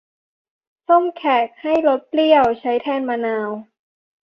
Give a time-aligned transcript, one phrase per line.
[0.87, 3.49] ส้มแขก ให้รสเปรี้ยว ใช้แทนมะนาว